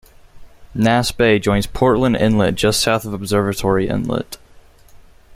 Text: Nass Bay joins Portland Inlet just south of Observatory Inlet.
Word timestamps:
Nass 0.73 1.11
Bay 1.11 1.37
joins 1.37 1.67
Portland 1.67 2.15
Inlet 2.15 2.55
just 2.55 2.79
south 2.81 3.05
of 3.05 3.13
Observatory 3.13 3.87
Inlet. 3.87 4.39